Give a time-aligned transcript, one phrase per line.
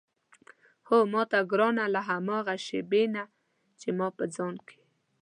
[0.87, 3.23] هو ماته ګرانه له هماغه شېبې نه
[3.79, 4.79] چې ما په ځان کې.